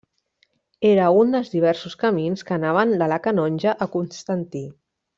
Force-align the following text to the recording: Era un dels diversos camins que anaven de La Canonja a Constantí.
Era 0.91 1.09
un 1.17 1.35
dels 1.35 1.51
diversos 1.57 1.97
camins 2.05 2.45
que 2.49 2.57
anaven 2.57 2.97
de 3.05 3.11
La 3.15 3.23
Canonja 3.31 3.77
a 3.89 3.93
Constantí. 3.99 4.65